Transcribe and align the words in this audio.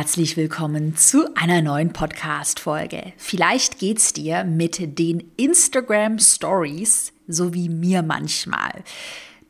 Herzlich 0.00 0.38
willkommen 0.38 0.96
zu 0.96 1.26
einer 1.34 1.60
neuen 1.60 1.92
Podcast-Folge. 1.92 3.12
Vielleicht 3.18 3.78
geht's 3.78 4.14
dir 4.14 4.44
mit 4.44 4.98
den 4.98 5.30
Instagram 5.36 6.18
Stories 6.18 7.12
so 7.26 7.52
wie 7.52 7.68
mir 7.68 8.00
manchmal. 8.00 8.82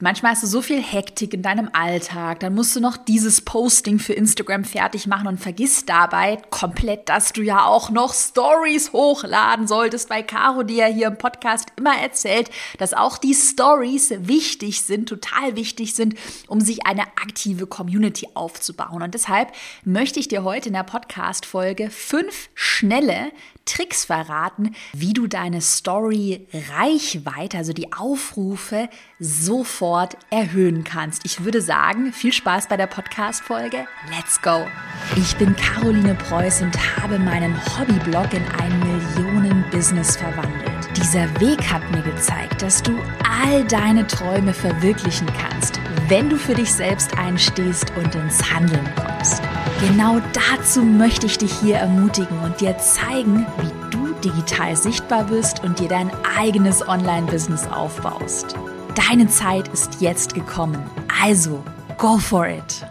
Manchmal 0.03 0.33
hast 0.33 0.43
du 0.43 0.47
so 0.47 0.63
viel 0.63 0.83
Hektik 0.83 1.35
in 1.35 1.43
deinem 1.43 1.69
Alltag, 1.75 2.41
dann 2.41 2.55
musst 2.55 2.75
du 2.75 2.81
noch 2.81 2.97
dieses 2.97 3.43
Posting 3.43 3.99
für 3.99 4.15
Instagram 4.15 4.65
fertig 4.65 5.07
machen 5.07 5.27
und 5.27 5.39
vergisst 5.39 5.91
dabei 5.91 6.39
komplett, 6.49 7.11
dass 7.11 7.35
du 7.35 7.43
ja 7.43 7.67
auch 7.67 7.91
noch 7.91 8.15
Stories 8.15 8.95
hochladen 8.95 9.67
solltest, 9.67 10.09
weil 10.09 10.25
Caro 10.25 10.63
dir 10.63 10.89
ja 10.89 10.95
hier 10.95 11.09
im 11.09 11.19
Podcast 11.19 11.69
immer 11.77 11.95
erzählt, 11.99 12.49
dass 12.79 12.95
auch 12.95 13.19
die 13.19 13.35
Stories 13.35 14.15
wichtig 14.21 14.81
sind, 14.81 15.07
total 15.07 15.55
wichtig 15.55 15.95
sind, 15.95 16.15
um 16.49 16.63
sich 16.63 16.87
eine 16.87 17.03
aktive 17.03 17.67
Community 17.67 18.27
aufzubauen. 18.33 19.03
Und 19.03 19.13
deshalb 19.13 19.53
möchte 19.85 20.19
ich 20.19 20.29
dir 20.29 20.45
heute 20.45 20.71
in 20.71 20.75
der 20.75 20.83
Podcast-Folge 20.83 21.91
fünf 21.91 22.49
schnelle 22.55 23.33
Tricks 23.67 24.07
verraten, 24.07 24.75
wie 24.95 25.13
du 25.13 25.27
deine 25.27 25.61
Story 25.61 26.49
Reichweite, 26.75 27.59
also 27.59 27.75
die 27.75 27.93
Aufrufe, 27.93 28.89
sofort 29.19 29.90
erhöhen 30.31 30.85
kannst. 30.85 31.25
Ich 31.25 31.45
würde 31.45 31.61
sagen, 31.61 32.13
viel 32.13 32.33
Spaß 32.33 32.69
bei 32.69 32.77
der 32.77 32.87
Podcast-Folge. 32.87 33.87
Let's 34.09 34.41
go! 34.41 34.67
Ich 35.17 35.37
bin 35.37 35.57
Caroline 35.57 36.15
Preuß 36.15 36.63
und 36.63 36.77
habe 36.97 37.19
meinen 37.19 37.55
Hobbyblog 37.77 38.33
in 38.33 38.45
ein 38.61 38.79
Millionen-Business 38.79 40.17
verwandelt. 40.17 40.89
Dieser 40.97 41.29
Weg 41.41 41.61
hat 41.73 41.83
mir 41.91 42.03
gezeigt, 42.03 42.63
dass 42.63 42.83
du 42.83 42.93
all 43.43 43.65
deine 43.65 44.07
Träume 44.07 44.55
verwirklichen 44.55 45.27
kannst, 45.37 45.81
wenn 46.09 46.31
du 46.31 46.37
für 46.37 46.55
dich 46.55 46.73
selbst 46.73 47.19
einstehst 47.19 47.93
und 47.97 48.15
ins 48.15 48.53
Handeln 48.53 48.89
kommst. 48.95 49.43
Genau 49.81 50.21
dazu 50.33 50.83
möchte 50.83 51.27
ich 51.27 51.39
dich 51.39 51.53
hier 51.53 51.77
ermutigen 51.77 52.39
und 52.41 52.61
dir 52.61 52.79
zeigen, 52.79 53.47
wie 53.61 53.91
du 53.91 54.13
digital 54.21 54.77
sichtbar 54.77 55.31
wirst 55.31 55.65
und 55.65 55.81
dir 55.81 55.89
dein 55.89 56.11
eigenes 56.39 56.87
Online-Business 56.87 57.67
aufbaust. 57.67 58.57
Deine 58.95 59.29
Zeit 59.29 59.69
ist 59.69 60.01
jetzt 60.01 60.35
gekommen. 60.35 60.83
Also, 61.23 61.63
go 61.97 62.19
for 62.19 62.49
it! 62.49 62.85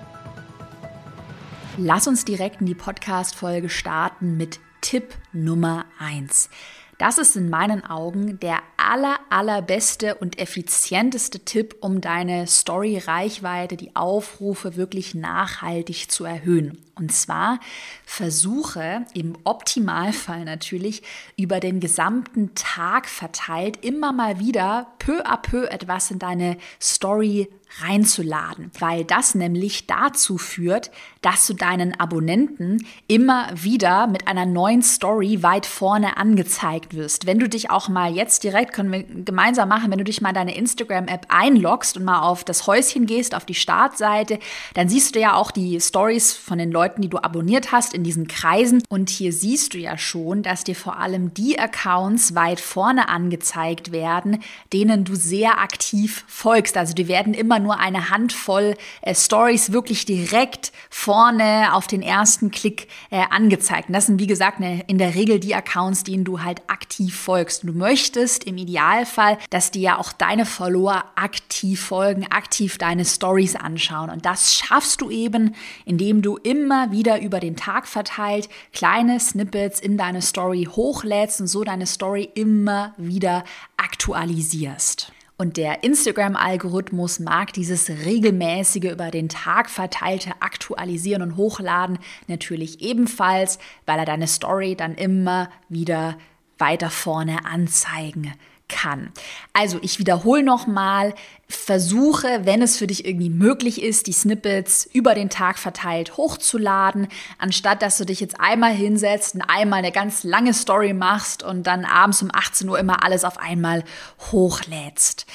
Lass 1.77 2.07
uns 2.07 2.23
direkt 2.23 2.61
in 2.61 2.67
die 2.67 2.75
Podcast-Folge 2.75 3.69
starten 3.69 4.37
mit 4.37 4.61
Tipp 4.79 5.13
Nummer 5.33 5.85
1. 5.99 6.49
Das 6.97 7.17
ist 7.17 7.35
in 7.35 7.49
meinen 7.49 7.85
Augen 7.85 8.39
der 8.39 8.59
aller, 8.79 9.19
allerbeste 9.29 10.15
und 10.15 10.39
effizienteste 10.39 11.39
Tipp, 11.39 11.75
um 11.81 12.01
deine 12.01 12.47
Story-Reichweite, 12.47 13.77
die 13.77 13.95
Aufrufe 13.95 14.75
wirklich 14.75 15.15
nachhaltig 15.15 16.09
zu 16.09 16.25
erhöhen. 16.25 16.77
Und 16.99 17.13
zwar 17.13 17.59
versuche 18.05 19.05
im 19.13 19.37
Optimalfall 19.45 20.43
natürlich 20.43 21.01
über 21.37 21.61
den 21.61 21.79
gesamten 21.79 22.53
Tag 22.55 23.07
verteilt 23.07 23.85
immer 23.85 24.11
mal 24.11 24.39
wieder 24.39 24.87
peu 24.99 25.21
à 25.25 25.37
peu 25.37 25.65
etwas 25.67 26.11
in 26.11 26.19
deine 26.19 26.57
Story 26.81 27.47
reinzuladen, 27.81 28.71
weil 28.79 29.05
das 29.05 29.35
nämlich 29.35 29.87
dazu 29.87 30.37
führt, 30.37 30.91
dass 31.21 31.45
du 31.47 31.53
deinen 31.53 31.97
Abonnenten 31.99 32.85
immer 33.07 33.49
wieder 33.53 34.07
mit 34.07 34.27
einer 34.27 34.45
neuen 34.45 34.81
Story 34.81 35.43
weit 35.43 35.65
vorne 35.65 36.17
angezeigt 36.17 36.95
wirst. 36.95 37.27
Wenn 37.27 37.39
du 37.39 37.47
dich 37.47 37.69
auch 37.69 37.87
mal 37.87 38.13
jetzt 38.13 38.43
direkt, 38.43 38.68
können 38.69 38.91
wir 38.91 39.03
gemeinsam 39.03 39.69
machen, 39.69 39.91
wenn 39.91 39.97
du 39.97 40.03
dich 40.03 40.21
mal 40.21 40.29
in 40.29 40.35
deine 40.35 40.55
Instagram-App 40.55 41.25
einloggst 41.29 41.97
und 41.97 42.03
mal 42.03 42.21
auf 42.21 42.43
das 42.43 42.67
Häuschen 42.67 43.05
gehst, 43.05 43.35
auf 43.35 43.45
die 43.45 43.55
Startseite, 43.55 44.39
dann 44.73 44.89
siehst 44.89 45.15
du 45.15 45.19
ja 45.19 45.33
auch 45.35 45.51
die 45.51 45.79
Stories 45.79 46.33
von 46.33 46.57
den 46.57 46.71
Leuten, 46.71 47.01
die 47.01 47.09
du 47.09 47.17
abonniert 47.17 47.71
hast 47.71 47.93
in 47.93 48.03
diesen 48.03 48.27
Kreisen. 48.27 48.83
Und 48.89 49.09
hier 49.09 49.33
siehst 49.33 49.73
du 49.73 49.77
ja 49.77 49.97
schon, 49.97 50.43
dass 50.43 50.63
dir 50.63 50.75
vor 50.75 50.97
allem 50.97 51.33
die 51.33 51.59
Accounts 51.59 52.35
weit 52.35 52.59
vorne 52.59 53.09
angezeigt 53.09 53.91
werden, 53.91 54.43
denen 54.73 55.03
du 55.03 55.15
sehr 55.15 55.59
aktiv 55.59 56.23
folgst. 56.27 56.77
Also 56.77 56.93
die 56.93 57.07
werden 57.07 57.33
immer 57.33 57.59
nur 57.59 57.79
eine 57.79 58.09
Handvoll 58.09 58.75
äh, 59.01 59.15
Stories 59.15 59.71
wirklich 59.71 60.05
direkt 60.05 60.71
vorne 60.89 61.73
auf 61.73 61.87
den 61.87 62.01
ersten 62.01 62.51
Klick 62.51 62.87
äh, 63.09 63.23
angezeigt. 63.29 63.89
Und 63.89 63.93
das 63.93 64.05
sind, 64.05 64.19
wie 64.19 64.27
gesagt, 64.27 64.59
ne, 64.59 64.83
in 64.87 64.97
der 64.97 65.15
Regel 65.15 65.39
die 65.39 65.55
Accounts, 65.55 66.03
denen 66.03 66.23
du 66.23 66.41
halt 66.41 66.61
aktiv 66.67 67.15
folgst. 67.15 67.63
Du 67.63 67.73
möchtest 67.73 68.43
im 68.43 68.57
Idealfall, 68.59 69.37
dass 69.49 69.71
dir 69.71 69.81
ja 69.81 69.97
auch 69.97 70.11
deine 70.11 70.45
Follower 70.45 71.05
aktiv 71.15 71.81
folgen, 71.81 72.27
aktiv 72.31 72.77
deine 72.77 73.05
Stories 73.05 73.55
anschauen. 73.55 74.09
Und 74.09 74.25
das 74.25 74.55
schaffst 74.55 75.01
du 75.01 75.09
eben, 75.09 75.55
indem 75.85 76.21
du 76.21 76.37
immer 76.37 76.91
wieder 76.91 77.21
über 77.21 77.39
den 77.39 77.55
Tag 77.55 77.87
verteilt 77.87 78.49
kleine 78.73 79.19
Snippets 79.19 79.79
in 79.79 79.97
deine 79.97 80.21
Story 80.21 80.67
hochlädst 80.69 81.41
und 81.41 81.47
so 81.47 81.63
deine 81.63 81.85
Story 81.85 82.29
immer 82.35 82.93
wieder 82.97 83.43
aktualisierst. 83.77 85.11
Und 85.41 85.55
der 85.55 85.85
Instagram-Algorithmus 85.85 87.21
mag 87.21 87.53
dieses 87.53 87.89
regelmäßige 87.89 88.91
über 88.91 89.09
den 89.09 89.29
Tag 89.29 89.69
verteilte 89.69 90.33
Aktualisieren 90.41 91.21
und 91.21 91.37
Hochladen 91.37 91.97
natürlich 92.27 92.81
ebenfalls, 92.81 93.57
weil 93.85 93.99
er 93.99 94.05
deine 94.05 94.27
Story 94.27 94.75
dann 94.75 94.95
immer 94.95 95.49
wieder 95.69 96.17
weiter 96.59 96.89
vorne 96.89 97.45
anzeigen 97.45 98.33
kann. 98.69 99.11
Also 99.51 99.79
ich 99.81 99.99
wiederhole 99.99 100.43
nochmal, 100.43 101.13
versuche, 101.49 102.41
wenn 102.43 102.61
es 102.61 102.77
für 102.77 102.87
dich 102.87 103.05
irgendwie 103.05 103.31
möglich 103.31 103.81
ist, 103.81 104.07
die 104.07 104.13
Snippets 104.13 104.87
über 104.93 105.15
den 105.15 105.29
Tag 105.29 105.57
verteilt 105.57 106.15
hochzuladen, 106.15 107.07
anstatt 107.39 107.81
dass 107.81 107.97
du 107.97 108.05
dich 108.05 108.19
jetzt 108.19 108.39
einmal 108.39 108.71
hinsetzt 108.71 109.35
und 109.35 109.41
einmal 109.41 109.79
eine 109.79 109.91
ganz 109.91 110.23
lange 110.23 110.53
Story 110.53 110.93
machst 110.93 111.43
und 111.43 111.63
dann 111.63 111.83
abends 111.83 112.21
um 112.21 112.29
18 112.31 112.69
Uhr 112.69 112.79
immer 112.79 113.03
alles 113.03 113.25
auf 113.25 113.39
einmal 113.39 113.83
hochlädst. 114.31 115.25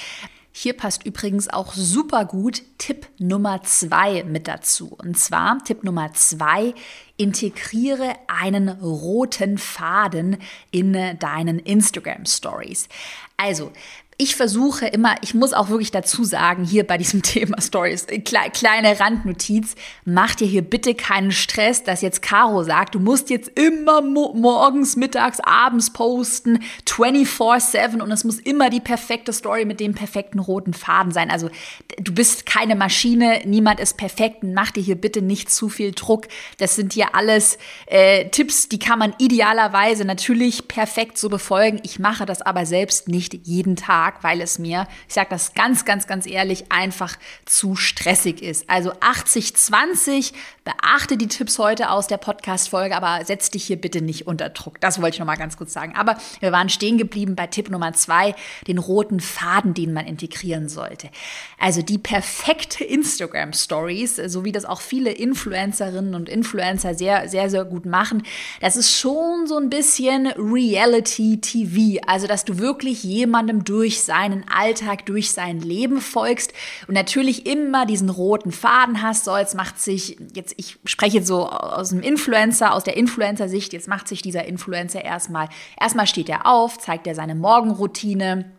Hier 0.57 0.77
passt 0.77 1.05
übrigens 1.05 1.49
auch 1.49 1.73
super 1.75 2.25
gut 2.25 2.63
Tipp 2.79 3.09
Nummer 3.19 3.65
zwei 3.65 4.23
mit 4.23 4.47
dazu. 4.47 4.97
Und 4.97 5.19
zwar 5.19 5.59
Tipp 5.65 5.83
Nummer 5.83 6.13
zwei, 6.15 6.75
integriere 7.17 8.17
einen 8.27 8.69
roten 8.69 9.59
Faden 9.59 10.39
in 10.71 11.19
deinen 11.19 11.59
Instagram 11.59 12.27
Stories. 12.27 12.89
Also, 13.37 13.73
ich 14.17 14.37
versuche 14.37 14.87
immer, 14.87 15.17
ich 15.23 15.35
muss 15.35 15.53
auch 15.53 15.71
wirklich 15.71 15.91
dazu 15.91 16.23
sagen, 16.23 16.65
hier 16.65 16.87
bei 16.87 16.99
diesem 16.99 17.23
Thema 17.23 17.61
Stories, 17.61 18.07
kle 18.07 18.51
kleine 18.53 19.01
Randnotiz, 19.01 19.75
mach 20.05 20.35
dir 20.35 20.47
hier 20.47 20.63
bitte 20.63 20.95
keinen 20.95 21.33
Stress, 21.33 21.83
dass 21.83 22.01
jetzt 22.01 22.23
Caro 22.23 22.63
sagt, 22.63 22.95
du 22.95 23.01
musst 23.01 23.31
jetzt 23.31 23.51
immer 23.59 24.03
mo 24.03 24.33
morgens, 24.35 24.97
mittags, 24.97 25.41
abends 25.41 25.93
posten, 25.93 26.61
24-7 26.87 28.01
und 28.01 28.11
es 28.13 28.25
muss 28.25 28.39
immer 28.39 28.71
die 28.71 28.81
perfekte 28.81 29.33
Story 29.33 29.65
mit 29.65 29.81
dem 29.81 29.95
perfekten 29.95 30.39
roten 30.39 30.75
Faden 30.75 31.13
sein. 31.13 31.31
Also 31.31 31.51
du 31.99 32.13
bist 32.13 32.47
keine 32.47 32.77
Maschine, 32.77 33.43
niemand 33.45 33.81
ist 33.81 33.97
perfekt, 33.97 34.43
mach 34.43 34.71
dir 34.71 34.83
hier 34.83 34.97
bitte 34.97 35.23
nicht 35.23 35.51
zu 35.51 35.69
viel 35.69 35.93
Druck. 35.93 36.29
Das 36.59 36.77
sind 36.77 36.93
hier 36.93 37.15
alles 37.15 37.59
äh, 37.87 38.29
Tipps, 38.29 38.69
die 38.69 38.79
kann 38.79 38.99
man 38.99 39.15
idealerweise 39.19 40.05
natürlich 40.05 40.69
perfekt 40.69 41.19
so 41.19 41.29
befolgen. 41.29 41.81
Ich 41.83 41.99
mache 41.99 42.27
das 42.27 42.43
aber 42.43 42.65
selbst 42.67 43.09
nicht 43.09 43.35
jeden 43.47 43.77
Tag. 43.77 44.04
Tag, 44.05 44.23
weil 44.23 44.41
es 44.41 44.59
mir, 44.59 44.87
ich 45.09 45.15
sage 45.15 45.29
das 45.31 45.55
ganz, 45.55 45.85
ganz, 45.85 46.07
ganz 46.07 46.27
ehrlich, 46.27 46.71
einfach 46.71 47.17
zu 47.47 47.77
stressig 47.77 48.43
ist. 48.43 48.69
Also 48.69 48.93
80-20, 48.93 50.33
beachte 50.65 51.17
die 51.17 51.29
Tipps 51.29 51.59
heute 51.59 51.91
aus 51.91 52.07
der 52.07 52.17
Podcast-Folge, 52.17 52.97
aber 52.97 53.25
setz 53.25 53.51
dich 53.51 53.65
hier 53.65 53.77
bitte 53.77 54.01
nicht 54.01 54.27
unter 54.27 54.49
Druck. 54.49 54.81
Das 54.81 55.01
wollte 55.01 55.17
ich 55.17 55.19
nochmal 55.21 55.37
ganz 55.37 55.57
kurz 55.57 55.73
sagen. 55.73 55.95
Aber 55.95 56.17
wir 56.41 56.53
waren 56.53 56.71
stehen 56.71 56.97
geblieben 56.97 57.37
bei 57.37 57.47
Tipp 57.47 57.71
Nummer 57.71 57.93
zwei, 57.93 58.35
den 58.67 58.79
roten 58.79 59.21
Faden, 59.21 59.75
den 59.75 59.93
man 59.93 60.07
integrieren 60.07 60.69
sollte. 60.69 61.11
Also 61.59 61.83
die 61.83 61.99
perfekte 61.99 62.83
Instagram-Stories, 62.85 64.17
so 64.27 64.45
wie 64.45 64.53
das 64.53 64.65
auch 64.65 64.81
viele 64.81 65.11
Influencerinnen 65.13 66.15
und 66.15 66.29
Influencer 66.29 66.95
sehr, 66.95 67.29
sehr, 67.29 67.51
sehr 67.51 67.65
gut 67.65 67.85
machen, 67.85 68.23
das 68.61 68.77
ist 68.77 68.99
schon 68.99 69.47
so 69.47 69.59
ein 69.59 69.69
bisschen 69.69 70.29
Reality-TV. 70.29 72.03
Also, 72.07 72.27
dass 72.27 72.45
du 72.45 72.59
wirklich 72.59 73.03
jemandem 73.05 73.65
durch 73.65 73.94
durch 73.95 74.03
seinen 74.03 74.45
Alltag, 74.49 75.07
durch 75.07 75.31
sein 75.31 75.61
Leben 75.61 76.01
folgst 76.01 76.53
und 76.89 76.95
natürlich 76.95 77.47
immer 77.47 77.87
diesen 77.87 78.11
roten 78.11 78.51
Faden 78.51 79.03
hast. 79.03 79.25
So, 79.25 79.37
jetzt 79.37 79.55
macht 79.55 79.81
sich, 79.81 80.17
jetzt, 80.35 80.55
ich 80.57 80.79
spreche 80.85 81.19
jetzt 81.19 81.29
so 81.29 81.49
aus 81.49 81.91
dem 81.91 82.01
Influencer, 82.01 82.75
aus 82.75 82.83
der 82.83 82.97
Influencer-Sicht, 82.97 83.73
jetzt 83.73 83.87
macht 83.87 84.09
sich 84.09 84.21
dieser 84.21 84.47
Influencer 84.47 85.05
erstmal, 85.05 85.49
erstmal 85.81 86.09
steht 86.09 86.29
er 86.29 86.47
auf, 86.47 86.79
zeigt 86.79 87.07
er 87.07 87.15
seine 87.15 87.37
Morgenroutine 87.37 88.51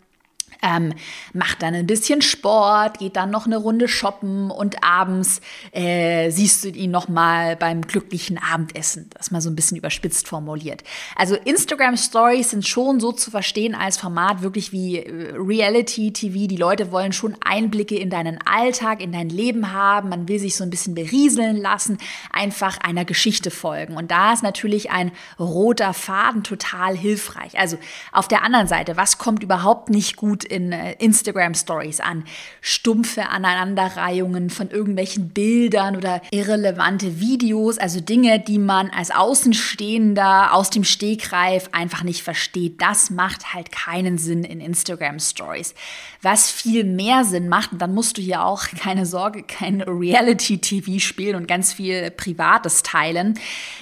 ähm, 0.61 0.93
macht 1.33 1.61
dann 1.61 1.73
ein 1.73 1.87
bisschen 1.87 2.21
Sport, 2.21 2.99
geht 2.99 3.15
dann 3.15 3.31
noch 3.31 3.45
eine 3.45 3.57
Runde 3.57 3.87
shoppen 3.87 4.51
und 4.51 4.83
abends 4.83 5.41
äh, 5.71 6.29
siehst 6.29 6.63
du 6.63 6.69
ihn 6.69 6.91
noch 6.91 7.07
mal 7.07 7.55
beim 7.55 7.81
glücklichen 7.81 8.37
Abendessen. 8.37 9.09
Das 9.13 9.31
mal 9.31 9.41
so 9.41 9.49
ein 9.49 9.55
bisschen 9.55 9.77
überspitzt 9.77 10.27
formuliert. 10.27 10.83
Also 11.15 11.35
Instagram 11.35 11.97
Stories 11.97 12.51
sind 12.51 12.67
schon 12.67 12.99
so 12.99 13.11
zu 13.11 13.31
verstehen 13.31 13.75
als 13.75 13.97
Format 13.97 14.41
wirklich 14.41 14.71
wie 14.71 14.99
äh, 14.99 15.33
Reality 15.35 16.11
TV. 16.11 16.47
Die 16.47 16.57
Leute 16.57 16.91
wollen 16.91 17.11
schon 17.11 17.35
Einblicke 17.43 17.97
in 17.97 18.09
deinen 18.09 18.39
Alltag, 18.45 19.01
in 19.01 19.11
dein 19.11 19.29
Leben 19.29 19.71
haben. 19.71 20.09
Man 20.09 20.27
will 20.27 20.39
sich 20.39 20.55
so 20.55 20.63
ein 20.63 20.69
bisschen 20.69 20.95
berieseln 20.95 21.57
lassen, 21.57 21.97
einfach 22.31 22.77
einer 22.77 23.05
Geschichte 23.05 23.51
folgen. 23.51 23.97
Und 23.97 24.11
da 24.11 24.33
ist 24.33 24.43
natürlich 24.43 24.91
ein 24.91 25.11
roter 25.39 25.93
Faden 25.93 26.43
total 26.43 26.95
hilfreich. 26.95 27.57
Also 27.59 27.77
auf 28.11 28.27
der 28.27 28.43
anderen 28.43 28.67
Seite, 28.67 28.97
was 28.97 29.17
kommt 29.17 29.43
überhaupt 29.43 29.89
nicht 29.89 30.15
gut 30.15 30.44
in 30.45 30.71
äh, 30.71 30.93
Instagram 30.99 31.53
Stories 31.53 31.99
an. 31.99 32.23
Stumpfe 32.61 33.29
Aneinanderreihungen 33.29 34.49
von 34.49 34.69
irgendwelchen 34.69 35.29
Bildern 35.29 35.95
oder 35.95 36.21
irrelevante 36.31 37.19
Videos, 37.19 37.77
also 37.77 37.99
Dinge, 37.99 38.39
die 38.39 38.59
man 38.59 38.89
als 38.89 39.11
Außenstehender 39.11 40.53
aus 40.53 40.69
dem 40.69 40.83
Stegreif 40.83 41.69
einfach 41.71 42.03
nicht 42.03 42.23
versteht. 42.23 42.81
Das 42.81 43.09
macht 43.09 43.53
halt 43.53 43.71
keinen 43.71 44.17
Sinn 44.17 44.43
in 44.43 44.59
Instagram 44.59 45.19
Stories. 45.19 45.73
Was 46.21 46.49
viel 46.49 46.83
mehr 46.83 47.23
Sinn 47.23 47.49
macht, 47.49 47.69
dann 47.77 47.93
musst 47.93 48.17
du 48.17 48.21
hier 48.21 48.43
auch 48.43 48.65
keine 48.79 49.05
Sorge, 49.05 49.43
kein 49.43 49.81
Reality-TV 49.81 50.99
spielen 50.99 51.35
und 51.35 51.47
ganz 51.47 51.73
viel 51.73 52.11
Privates 52.11 52.83
teilen. 52.83 53.39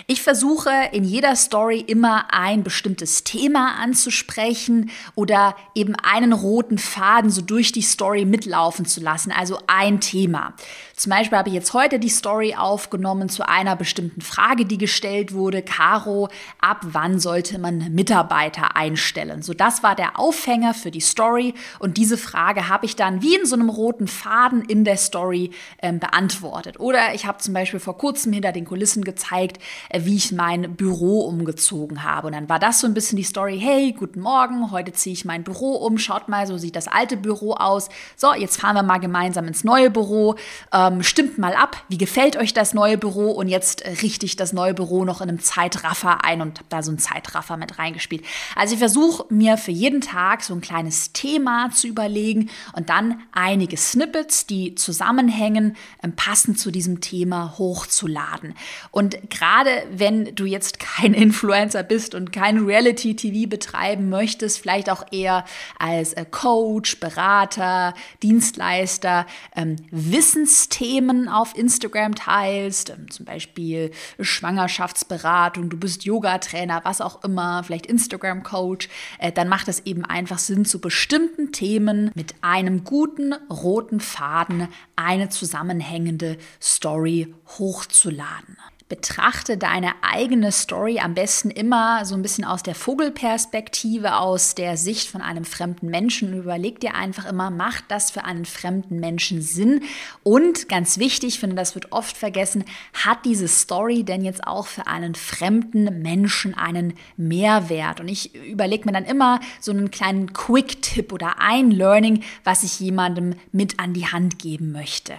Ich 0.07 0.21
versuche 0.21 0.71
in 0.91 1.03
jeder 1.03 1.35
Story 1.35 1.79
immer 1.79 2.33
ein 2.33 2.63
bestimmtes 2.63 3.23
Thema 3.23 3.75
anzusprechen 3.79 4.91
oder 5.15 5.55
eben 5.75 5.95
einen 5.95 6.33
roten 6.43 6.77
Faden 6.77 7.29
so 7.29 7.41
durch 7.41 7.71
die 7.71 7.81
Story 7.81 8.25
mitlaufen 8.25 8.85
zu 8.85 9.01
lassen, 9.01 9.31
also 9.31 9.59
ein 9.67 9.99
Thema. 9.99 10.53
Zum 10.95 11.09
Beispiel 11.09 11.37
habe 11.37 11.49
ich 11.49 11.55
jetzt 11.55 11.73
heute 11.73 11.97
die 11.97 12.09
Story 12.09 12.55
aufgenommen 12.55 13.27
zu 13.27 13.47
einer 13.47 13.75
bestimmten 13.75 14.21
Frage, 14.21 14.65
die 14.65 14.77
gestellt 14.77 15.33
wurde. 15.33 15.63
Caro, 15.63 16.29
ab 16.61 16.81
wann 16.83 17.19
sollte 17.19 17.57
man 17.57 17.93
Mitarbeiter 17.93 18.75
einstellen? 18.75 19.41
So, 19.41 19.53
das 19.53 19.81
war 19.81 19.95
der 19.95 20.19
Aufhänger 20.19 20.73
für 20.75 20.91
die 20.91 21.01
Story 21.01 21.55
und 21.79 21.97
diese 21.97 22.17
Frage 22.17 22.69
habe 22.69 22.85
ich 22.85 22.95
dann 22.95 23.21
wie 23.21 23.35
in 23.35 23.45
so 23.45 23.55
einem 23.55 23.69
roten 23.69 24.07
Faden 24.07 24.61
in 24.61 24.83
der 24.83 24.97
Story 24.97 25.51
ähm, 25.81 25.99
beantwortet. 25.99 26.79
Oder 26.79 27.15
ich 27.15 27.25
habe 27.25 27.39
zum 27.39 27.53
Beispiel 27.53 27.79
vor 27.79 27.97
kurzem 27.97 28.31
hinter 28.33 28.51
den 28.51 28.65
Kulissen 28.65 29.03
gezeigt, 29.03 29.57
äh, 29.89 30.01
wie 30.03 30.15
ich 30.15 30.31
mein 30.31 30.75
Büro 30.75 31.21
umgezogen 31.21 32.03
habe. 32.03 32.27
Und 32.27 32.33
dann 32.33 32.49
war 32.49 32.59
das 32.59 32.79
so 32.79 32.87
ein 32.87 32.93
bisschen 32.93 33.17
die 33.17 33.23
Story, 33.23 33.59
hey, 33.59 33.93
guten 33.97 34.19
Morgen, 34.19 34.71
heute 34.71 34.93
ziehe 34.93 35.13
ich 35.13 35.25
mein 35.25 35.43
Büro 35.43 35.75
um, 35.75 35.97
schaut 35.97 36.27
mal, 36.29 36.32
so 36.45 36.57
sieht 36.57 36.75
das 36.75 36.87
alte 36.87 37.17
Büro 37.17 37.53
aus. 37.53 37.89
So, 38.15 38.33
jetzt 38.33 38.59
fahren 38.59 38.75
wir 38.75 38.83
mal 38.83 38.99
gemeinsam 38.99 39.47
ins 39.47 39.63
neue 39.63 39.89
Büro. 39.89 40.35
Ähm, 40.73 41.03
stimmt 41.03 41.37
mal 41.37 41.53
ab, 41.53 41.77
wie 41.89 41.97
gefällt 41.97 42.35
euch 42.37 42.53
das 42.53 42.73
neue 42.73 42.97
Büro? 42.97 43.31
Und 43.31 43.47
jetzt 43.47 43.81
äh, 43.81 43.91
richte 44.01 44.25
ich 44.25 44.35
das 44.35 44.53
neue 44.53 44.73
Büro 44.73 45.05
noch 45.05 45.21
in 45.21 45.29
einem 45.29 45.39
Zeitraffer 45.39 46.23
ein 46.25 46.41
und 46.41 46.59
habe 46.59 46.69
da 46.69 46.83
so 46.83 46.91
einen 46.91 46.99
Zeitraffer 46.99 47.57
mit 47.57 47.79
reingespielt. 47.79 48.23
Also 48.55 48.73
ich 48.73 48.79
versuche 48.79 49.25
mir 49.29 49.57
für 49.57 49.71
jeden 49.71 50.01
Tag 50.01 50.43
so 50.43 50.53
ein 50.53 50.61
kleines 50.61 51.13
Thema 51.13 51.69
zu 51.71 51.87
überlegen 51.87 52.49
und 52.73 52.89
dann 52.89 53.21
einige 53.31 53.77
Snippets, 53.77 54.47
die 54.47 54.75
zusammenhängen, 54.75 55.75
ähm, 56.01 56.13
passend 56.15 56.59
zu 56.59 56.71
diesem 56.71 57.01
Thema 57.01 57.57
hochzuladen. 57.57 58.55
Und 58.91 59.17
gerade 59.29 59.69
wenn 59.91 60.35
du 60.35 60.45
jetzt 60.45 60.79
kein 60.79 61.13
Influencer 61.23 61.83
bist 61.83 62.15
und 62.15 62.31
kein 62.31 62.59
Reality-TV 62.59 63.49
betreiben 63.49 64.09
möchtest, 64.09 64.59
vielleicht 64.59 64.89
auch 64.89 65.05
eher 65.11 65.45
als 65.77 66.13
äh, 66.13 66.22
Coach, 66.25 66.99
Berater, 66.99 67.93
Dienstleister, 68.21 69.25
ähm, 69.55 69.75
Wissensthemen 69.91 71.29
auf 71.29 71.57
Instagram 71.57 72.15
teilst, 72.15 72.89
ähm, 72.89 73.09
zum 73.09 73.25
Beispiel 73.25 73.91
Schwangerschaftsberatung, 74.19 75.69
du 75.69 75.77
bist 75.77 76.05
Yoga-Trainer, 76.05 76.81
was 76.83 77.01
auch 77.01 77.23
immer, 77.23 77.63
vielleicht 77.63 77.85
Instagram-Coach, 77.85 78.89
äh, 79.19 79.31
dann 79.31 79.47
macht 79.47 79.67
es 79.67 79.81
eben 79.85 80.05
einfach 80.05 80.39
Sinn, 80.39 80.65
zu 80.65 80.79
bestimmten 80.79 81.51
Themen 81.51 82.11
mit 82.15 82.35
einem 82.41 82.83
guten 82.83 83.33
roten 83.49 83.99
Faden 83.99 84.67
eine 84.95 85.29
zusammenhängende 85.29 86.37
Story 86.61 87.33
hochzuladen. 87.57 88.57
Betrachte 88.93 89.57
deine 89.57 89.93
eigene 90.03 90.51
Story 90.51 90.99
am 90.99 91.15
besten 91.15 91.49
immer 91.49 92.05
so 92.05 92.13
ein 92.13 92.21
bisschen 92.21 92.45
aus 92.45 92.61
der 92.61 92.75
Vogelperspektive, 92.75 94.17
aus 94.17 94.53
der 94.53 94.77
Sicht 94.77 95.09
von 95.09 95.19
einem 95.19 95.45
fremden 95.45 95.87
Menschen. 95.87 96.37
Überleg 96.37 96.79
dir 96.79 96.93
einfach 96.93 97.25
immer, 97.25 97.49
macht 97.49 97.85
das 97.87 98.11
für 98.11 98.23
einen 98.23 98.45
fremden 98.45 98.99
Menschen 98.99 99.41
Sinn? 99.41 99.81
Und 100.21 100.69
ganz 100.69 100.99
wichtig, 100.99 101.29
ich 101.29 101.39
finde, 101.39 101.55
das 101.55 101.73
wird 101.73 101.91
oft 101.91 102.15
vergessen, 102.15 102.65
hat 102.93 103.25
diese 103.25 103.47
Story 103.47 104.03
denn 104.03 104.23
jetzt 104.23 104.45
auch 104.45 104.67
für 104.67 104.85
einen 104.85 105.15
fremden 105.15 106.03
Menschen 106.03 106.53
einen 106.53 106.93
Mehrwert? 107.17 107.99
Und 107.99 108.09
ich 108.09 108.35
überlege 108.35 108.85
mir 108.85 108.93
dann 108.93 109.05
immer 109.05 109.39
so 109.59 109.71
einen 109.71 109.89
kleinen 109.89 110.33
Quick-Tipp 110.33 111.11
oder 111.11 111.39
ein 111.39 111.71
Learning, 111.71 112.23
was 112.43 112.61
ich 112.61 112.79
jemandem 112.79 113.33
mit 113.51 113.79
an 113.79 113.93
die 113.95 114.05
Hand 114.05 114.37
geben 114.37 114.71
möchte. 114.71 115.15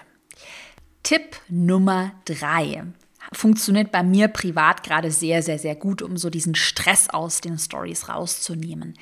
Tipp 1.02 1.40
Nummer 1.48 2.12
drei 2.24 2.84
funktioniert 3.32 3.90
bei 3.92 4.02
mir 4.02 4.28
privat 4.28 4.82
gerade 4.82 5.10
sehr, 5.10 5.42
sehr, 5.42 5.58
sehr 5.58 5.74
gut, 5.74 6.02
um 6.02 6.16
so 6.16 6.30
diesen 6.30 6.54
Stress 6.54 7.08
aus 7.10 7.40
den 7.40 7.58
Stories 7.58 8.08
rauszunehmen. 8.08 8.94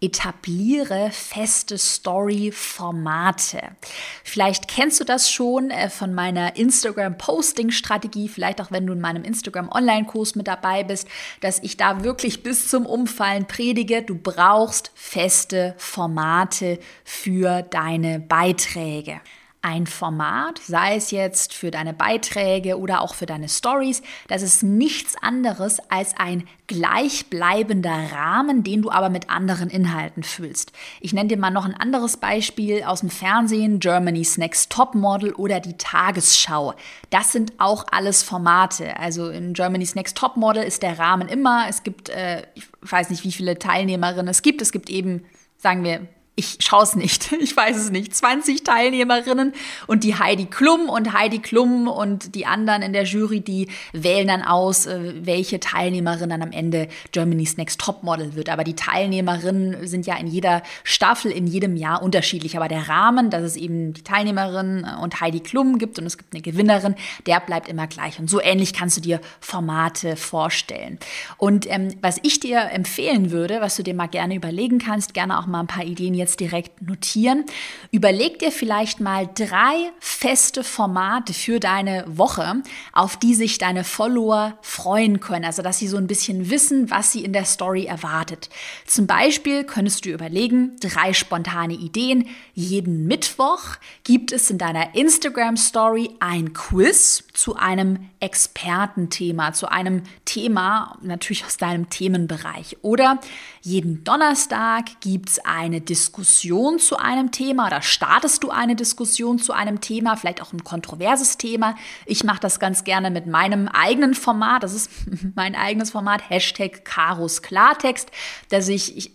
Etabliere 0.00 1.10
feste 1.12 1.78
Story-Formate. 1.78 3.76
Vielleicht 4.24 4.66
kennst 4.66 4.98
du 4.98 5.04
das 5.04 5.30
schon 5.30 5.70
äh, 5.70 5.88
von 5.90 6.12
meiner 6.12 6.56
Instagram-Posting-Strategie, 6.56 8.28
vielleicht 8.28 8.60
auch 8.60 8.72
wenn 8.72 8.84
du 8.84 8.94
in 8.94 9.00
meinem 9.00 9.22
Instagram-Online-Kurs 9.22 10.34
mit 10.34 10.48
dabei 10.48 10.82
bist, 10.82 11.06
dass 11.40 11.60
ich 11.62 11.76
da 11.76 12.02
wirklich 12.02 12.42
bis 12.42 12.66
zum 12.68 12.84
Umfallen 12.84 13.46
predige. 13.46 14.02
Du 14.02 14.16
brauchst 14.16 14.90
feste 14.96 15.74
Formate 15.78 16.80
für 17.04 17.62
deine 17.62 18.18
Beiträge 18.18 19.20
ein 19.62 19.86
Format, 19.86 20.58
sei 20.58 20.96
es 20.96 21.12
jetzt 21.12 21.54
für 21.54 21.70
deine 21.70 21.94
Beiträge 21.94 22.78
oder 22.78 23.00
auch 23.00 23.14
für 23.14 23.26
deine 23.26 23.48
Stories, 23.48 24.02
das 24.26 24.42
ist 24.42 24.64
nichts 24.64 25.14
anderes 25.22 25.78
als 25.88 26.14
ein 26.18 26.48
gleichbleibender 26.66 28.12
Rahmen, 28.12 28.64
den 28.64 28.82
du 28.82 28.90
aber 28.90 29.08
mit 29.08 29.30
anderen 29.30 29.70
Inhalten 29.70 30.24
füllst. 30.24 30.72
Ich 31.00 31.12
nenne 31.12 31.28
dir 31.28 31.38
mal 31.38 31.50
noch 31.50 31.64
ein 31.64 31.74
anderes 31.74 32.16
Beispiel 32.16 32.82
aus 32.82 33.00
dem 33.00 33.10
Fernsehen, 33.10 33.78
Germany's 33.78 34.36
Next 34.36 34.72
Top 34.72 34.96
Model 34.96 35.32
oder 35.32 35.60
die 35.60 35.76
Tagesschau. 35.76 36.74
Das 37.10 37.30
sind 37.30 37.52
auch 37.58 37.86
alles 37.92 38.24
Formate. 38.24 38.98
Also 38.98 39.30
in 39.30 39.52
Germany's 39.54 39.94
Next 39.94 40.16
Top 40.16 40.36
Model 40.36 40.64
ist 40.64 40.82
der 40.82 40.98
Rahmen 40.98 41.28
immer, 41.28 41.66
es 41.68 41.84
gibt, 41.84 42.08
äh, 42.08 42.42
ich 42.54 42.66
weiß 42.80 43.10
nicht, 43.10 43.22
wie 43.24 43.32
viele 43.32 43.58
Teilnehmerinnen 43.58 44.28
es 44.28 44.42
gibt, 44.42 44.60
es 44.60 44.72
gibt 44.72 44.90
eben, 44.90 45.24
sagen 45.56 45.84
wir, 45.84 46.08
ich 46.34 46.58
schaue 46.60 46.82
es 46.82 46.96
nicht, 46.96 47.32
ich 47.40 47.56
weiß 47.56 47.76
es 47.76 47.90
nicht, 47.90 48.14
20 48.14 48.64
Teilnehmerinnen 48.64 49.52
und 49.86 50.04
die 50.04 50.14
Heidi 50.18 50.46
Klum 50.46 50.88
und 50.88 51.12
Heidi 51.12 51.40
Klum 51.40 51.88
und 51.88 52.34
die 52.34 52.46
anderen 52.46 52.82
in 52.82 52.92
der 52.92 53.04
Jury, 53.04 53.40
die 53.40 53.68
wählen 53.92 54.28
dann 54.28 54.42
aus, 54.42 54.86
äh, 54.86 55.14
welche 55.26 55.60
Teilnehmerin 55.60 56.30
dann 56.30 56.42
am 56.42 56.52
Ende 56.52 56.88
Germany's 57.12 57.56
Next 57.58 57.80
Top 57.80 58.02
Model 58.02 58.34
wird. 58.34 58.48
Aber 58.48 58.64
die 58.64 58.74
Teilnehmerinnen 58.74 59.86
sind 59.86 60.06
ja 60.06 60.16
in 60.16 60.26
jeder 60.26 60.62
Staffel, 60.84 61.30
in 61.30 61.46
jedem 61.46 61.76
Jahr 61.76 62.02
unterschiedlich. 62.02 62.56
Aber 62.56 62.68
der 62.68 62.88
Rahmen, 62.88 63.28
dass 63.28 63.42
es 63.42 63.56
eben 63.56 63.92
die 63.92 64.02
Teilnehmerin 64.02 64.86
und 65.02 65.20
Heidi 65.20 65.40
Klum 65.40 65.78
gibt 65.78 65.98
und 65.98 66.06
es 66.06 66.16
gibt 66.16 66.34
eine 66.34 66.42
Gewinnerin, 66.42 66.94
der 67.26 67.40
bleibt 67.40 67.68
immer 67.68 67.86
gleich. 67.86 68.18
Und 68.18 68.30
so 68.30 68.40
ähnlich 68.40 68.72
kannst 68.72 68.96
du 68.96 69.00
dir 69.02 69.20
Formate 69.40 70.16
vorstellen. 70.16 70.98
Und 71.36 71.70
ähm, 71.70 71.94
was 72.00 72.18
ich 72.22 72.40
dir 72.40 72.70
empfehlen 72.70 73.30
würde, 73.30 73.60
was 73.60 73.76
du 73.76 73.82
dir 73.82 73.94
mal 73.94 74.06
gerne 74.06 74.34
überlegen 74.34 74.78
kannst, 74.78 75.12
gerne 75.12 75.38
auch 75.38 75.46
mal 75.46 75.60
ein 75.60 75.66
paar 75.66 75.84
Ideen 75.84 76.14
jetzt 76.22 76.40
direkt 76.40 76.82
notieren. 76.82 77.44
Überleg 77.90 78.38
dir 78.38 78.50
vielleicht 78.50 79.00
mal 79.00 79.28
drei 79.34 79.90
feste 80.00 80.64
Formate 80.64 81.34
für 81.34 81.60
deine 81.60 82.04
Woche, 82.06 82.62
auf 82.92 83.16
die 83.16 83.34
sich 83.34 83.58
deine 83.58 83.84
Follower 83.84 84.56
freuen 84.62 85.20
können. 85.20 85.44
Also, 85.44 85.62
dass 85.62 85.78
sie 85.78 85.88
so 85.88 85.96
ein 85.96 86.06
bisschen 86.06 86.50
wissen, 86.50 86.90
was 86.90 87.12
sie 87.12 87.24
in 87.24 87.32
der 87.32 87.44
Story 87.44 87.84
erwartet. 87.84 88.48
Zum 88.86 89.06
Beispiel 89.06 89.64
könntest 89.64 90.04
du 90.04 90.10
überlegen, 90.10 90.76
drei 90.80 91.12
spontane 91.12 91.74
Ideen. 91.74 92.28
Jeden 92.54 93.06
Mittwoch 93.06 93.76
gibt 94.04 94.32
es 94.32 94.50
in 94.50 94.58
deiner 94.58 94.94
Instagram 94.94 95.56
Story 95.56 96.10
ein 96.20 96.52
Quiz 96.52 97.24
zu 97.32 97.56
einem 97.56 98.08
Expertenthema, 98.20 99.52
zu 99.52 99.70
einem 99.70 100.02
Thema 100.24 100.98
natürlich 101.02 101.44
aus 101.44 101.56
deinem 101.56 101.90
Themenbereich. 101.90 102.76
Oder 102.82 103.20
jeden 103.62 104.04
Donnerstag 104.04 105.00
gibt 105.00 105.30
es 105.30 105.44
eine 105.44 105.80
Diskussion 105.80 106.02
Diskussion 106.42 106.78
zu 106.78 106.96
einem 106.96 107.30
Thema 107.30 107.68
oder 107.68 107.82
startest 107.82 108.42
du 108.42 108.50
eine 108.50 108.74
Diskussion 108.76 109.38
zu 109.38 109.52
einem 109.52 109.80
Thema, 109.80 110.16
vielleicht 110.16 110.42
auch 110.42 110.52
ein 110.52 110.64
kontroverses 110.64 111.38
Thema. 111.38 111.74
Ich 112.06 112.24
mache 112.24 112.40
das 112.40 112.60
ganz 112.60 112.84
gerne 112.84 113.10
mit 113.10 113.26
meinem 113.26 113.68
eigenen 113.68 114.14
Format, 114.14 114.62
das 114.62 114.74
ist 114.74 114.90
mein 115.34 115.54
eigenes 115.54 115.90
Format, 115.90 116.28
Hashtag 116.28 116.84
Karos 116.84 117.42
Klartext, 117.42 118.10
dass 118.50 118.68
ich, 118.68 118.96
ich 118.96 119.12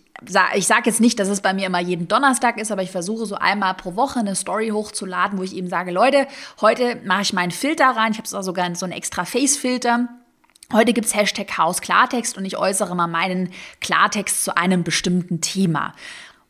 ich 0.56 0.66
sage 0.66 0.82
jetzt 0.86 1.00
nicht, 1.00 1.20
dass 1.20 1.28
es 1.28 1.42
bei 1.42 1.54
mir 1.54 1.66
immer 1.66 1.78
jeden 1.78 2.08
Donnerstag 2.08 2.58
ist, 2.58 2.72
aber 2.72 2.82
ich 2.82 2.90
versuche 2.90 3.24
so 3.24 3.36
einmal 3.36 3.74
pro 3.74 3.94
Woche 3.94 4.18
eine 4.18 4.34
Story 4.34 4.70
hochzuladen, 4.70 5.38
wo 5.38 5.44
ich 5.44 5.54
eben 5.54 5.68
sage, 5.68 5.92
Leute, 5.92 6.26
heute 6.60 7.00
mache 7.04 7.22
ich 7.22 7.32
meinen 7.32 7.52
Filter 7.52 7.90
rein. 7.90 8.10
Ich 8.10 8.18
habe 8.18 8.26
sogar 8.26 8.74
so 8.74 8.84
einen 8.84 8.94
extra 8.94 9.24
Face-Filter. 9.24 10.08
Heute 10.70 10.92
gibt's 10.92 11.14
Hashtag 11.14 11.48
Chaos 11.48 11.80
Klartext 11.80 12.36
und 12.36 12.44
ich 12.44 12.58
äußere 12.58 12.94
mal 12.94 13.06
meinen 13.06 13.54
Klartext 13.80 14.44
zu 14.44 14.54
einem 14.54 14.84
bestimmten 14.84 15.40
Thema. 15.40 15.94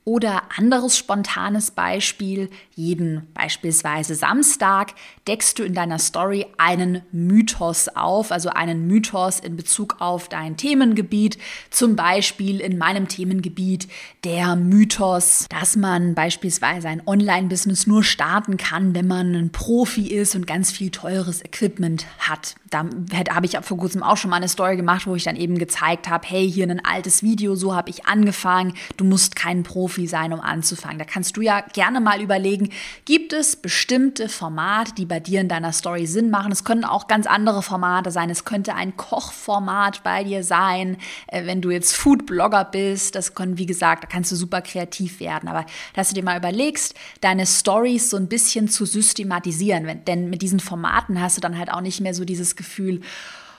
Oder 0.09 0.45
anderes 0.57 0.97
spontanes 0.97 1.71
Beispiel, 1.71 2.49
jeden 2.75 3.27
beispielsweise 3.35 4.15
Samstag 4.15 4.95
deckst 5.27 5.59
du 5.59 5.65
in 5.65 5.75
deiner 5.75 5.99
Story 5.99 6.47
einen 6.57 7.03
Mythos 7.13 7.89
auf, 7.89 8.33
also 8.33 8.49
einen 8.49 8.87
Mythos 8.87 9.39
in 9.39 9.57
Bezug 9.57 9.97
auf 9.99 10.31
dein 10.31 10.57
Themengebiet. 10.57 11.37
Zum 11.69 11.95
Beispiel 11.95 12.61
in 12.61 12.79
meinem 12.79 13.09
Themengebiet 13.09 13.87
der 14.25 14.57
Mythos, 14.57 15.45
dass 15.51 15.77
man 15.77 16.15
beispielsweise 16.15 16.89
ein 16.89 17.07
Online-Business 17.07 17.87
nur 17.87 18.03
starten 18.03 18.57
kann, 18.57 18.95
wenn 18.95 19.09
man 19.09 19.35
ein 19.35 19.53
Profi 19.53 20.07
ist 20.07 20.35
und 20.35 20.47
ganz 20.47 20.71
viel 20.71 20.89
teures 20.89 21.45
Equipment 21.45 22.07
hat. 22.19 22.55
Da 22.71 22.87
habe 23.35 23.45
ich 23.45 23.59
vor 23.61 23.77
kurzem 23.77 24.03
auch 24.03 24.17
schon 24.17 24.31
mal 24.31 24.37
eine 24.37 24.49
Story 24.49 24.77
gemacht, 24.77 25.07
wo 25.07 25.15
ich 25.15 25.25
dann 25.25 25.37
eben 25.37 25.59
gezeigt 25.59 26.09
habe, 26.09 26.27
hey, 26.27 26.51
hier 26.51 26.67
ein 26.67 26.83
altes 26.83 27.23
Video, 27.23 27.57
so 27.57 27.75
habe 27.75 27.91
ich 27.91 28.07
angefangen. 28.07 28.73
Du 28.97 29.05
musst 29.05 29.37
kein 29.37 29.63
Profi 29.65 29.98
sein, 30.07 30.33
um 30.33 30.41
anzufangen. 30.41 30.99
Da 30.99 31.05
kannst 31.05 31.37
du 31.37 31.41
ja 31.41 31.61
gerne 31.61 32.01
mal 32.01 32.21
überlegen, 32.21 32.71
gibt 33.05 33.33
es 33.33 33.57
bestimmte 33.57 34.29
Formate, 34.29 34.95
die 34.95 35.07
bei 35.07 35.21
dir 35.21 35.41
in 35.41 35.49
deiner 35.49 35.73
Story 35.73 36.07
Sinn 36.07 36.31
machen? 36.31 36.53
Es 36.53 36.65
können 36.65 36.85
auch 36.85 37.09
ganz 37.09 37.27
andere 37.27 37.63
Formate 37.63 38.11
sein. 38.11 38.31
Es 38.31 38.45
könnte 38.45 38.75
ein 38.75 38.97
Kochformat 38.97 40.03
bei 40.03 40.25
dir 40.25 40.45
sein, 40.45 40.97
äh, 41.27 41.47
wenn 41.47 41.61
du 41.61 41.71
jetzt 41.71 41.97
Foodblogger 41.97 42.65
bist. 42.65 43.15
Das 43.15 43.35
können, 43.35 43.59
wie 43.59 43.67
gesagt, 43.67 44.05
da 44.05 44.09
kannst 44.09 44.31
du 44.33 44.37
super 44.37 44.63
kreativ 44.63 45.21
werden. 45.21 45.49
Aber 45.49 45.67
dass 45.95 46.09
du 46.11 46.15
dir 46.15 46.25
mal 46.25 46.39
überlegst, 46.39 46.95
deine 47.21 47.47
Stories 47.47 48.11
so 48.11 48.17
ein 48.17 48.29
bisschen 48.29 48.69
zu 48.69 48.87
systematisieren. 48.87 50.05
Denn 50.07 50.31
mit 50.31 50.43
diesen 50.43 50.61
Formaten 50.61 51.21
hast 51.21 51.37
du 51.37 51.41
dann 51.41 51.59
halt 51.59 51.73
auch 51.73 51.81
nicht 51.81 52.01
mehr 52.01 52.15
so 52.15 52.25
dieses 52.25 52.57
Gefühl, 52.57 53.01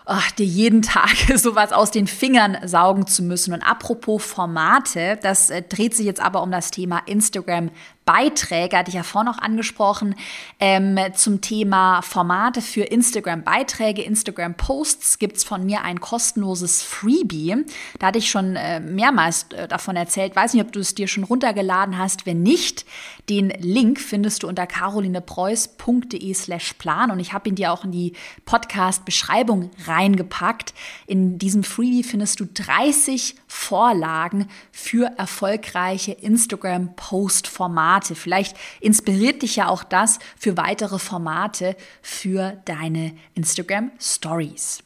ach, 0.10 0.32
dir 0.32 0.46
jeden 0.46 0.82
Tag 0.82 1.16
sowas 1.36 1.72
aus 1.72 1.92
den 1.92 2.08
Fingern 2.08 2.58
saugen 2.66 3.08
zu 3.08 3.24
müssen. 3.24 3.54
Und 3.54 3.62
apropos 3.62 4.24
Formate, 4.24 5.20
das 5.22 5.50
äh, 5.50 5.62
dreht 5.62 5.96
sich 5.96 6.06
jetzt 6.06 6.22
aber 6.22 6.42
um 6.42 6.52
das 6.52 6.72
Thema 6.72 7.02
Instagram 7.06 7.70
Beiträge, 8.10 8.76
hatte 8.76 8.90
ich 8.90 8.96
ja 8.96 9.04
vorhin 9.04 9.32
noch 9.32 9.38
angesprochen, 9.38 10.16
ähm, 10.60 10.98
zum 11.14 11.42
Thema 11.42 12.02
Formate 12.02 12.60
für 12.60 12.82
Instagram-Beiträge, 12.82 14.02
Instagram-Posts 14.02 15.20
gibt 15.20 15.38
es 15.38 15.44
von 15.44 15.64
mir 15.64 15.84
ein 15.84 16.02
kostenloses 16.02 16.82
Freebie. 16.82 17.66
Da 18.00 18.08
hatte 18.08 18.18
ich 18.18 18.32
schon 18.32 18.56
äh, 18.56 18.80
mehrmals 18.80 19.46
äh, 19.56 19.68
davon 19.68 19.96
erzählt. 19.96 20.36
Weiß 20.36 20.56
nicht, 20.56 20.66
ob 20.66 20.72
du 20.72 20.80
es 20.80 20.96
dir 20.96 21.08
schon 21.08 21.24
runtergeladen 21.24 22.00
hast. 22.00 22.26
Wenn 22.26 22.42
nicht, 22.42 22.84
den 23.30 23.50
Link 23.60 24.00
findest 24.00 24.42
du 24.42 24.48
unter 24.48 24.66
carolinepreuß.de 24.66 26.34
slash 26.34 26.74
plan 26.80 27.12
und 27.12 27.20
ich 27.20 27.32
habe 27.32 27.48
ihn 27.48 27.54
dir 27.54 27.72
auch 27.72 27.86
in 27.86 27.92
die 27.92 28.14
Podcast-Beschreibung 28.46 29.70
reingepackt. 29.86 30.74
In 31.06 31.38
diesem 31.38 31.64
Freebie 31.64 32.04
findest 32.04 32.40
du 32.40 32.48
30 32.52 33.36
Vorlagen 33.50 34.48
für 34.72 35.12
erfolgreiche 35.18 36.14
Instagram-Post-Formate. 36.14 37.50
Formate. 37.60 38.16
Vielleicht 38.16 38.58
inspiriert 38.80 39.42
dich 39.42 39.56
ja 39.58 39.68
auch 39.68 39.84
das 39.84 40.20
für 40.38 40.58
weitere 40.58 41.00
Formate 41.00 41.76
für 42.02 42.62
deine 42.66 43.16
Instagram 43.34 43.92
Stories. 44.00 44.84